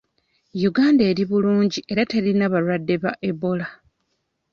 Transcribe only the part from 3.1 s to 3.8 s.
Ebola